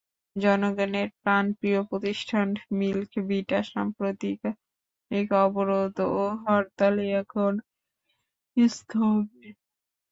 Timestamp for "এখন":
7.21-7.53